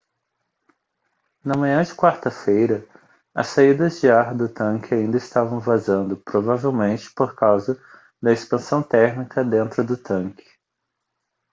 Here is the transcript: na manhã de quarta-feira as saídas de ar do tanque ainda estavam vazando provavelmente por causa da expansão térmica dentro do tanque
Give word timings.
na 1.45 1.55
manhã 1.55 1.83
de 1.83 1.93
quarta-feira 1.93 2.83
as 3.35 3.45
saídas 3.49 4.01
de 4.01 4.09
ar 4.09 4.35
do 4.35 4.49
tanque 4.49 4.95
ainda 4.95 5.15
estavam 5.17 5.59
vazando 5.59 6.17
provavelmente 6.17 7.13
por 7.13 7.35
causa 7.35 7.79
da 8.19 8.33
expansão 8.33 8.81
térmica 8.81 9.43
dentro 9.43 9.85
do 9.85 9.95
tanque 9.95 10.43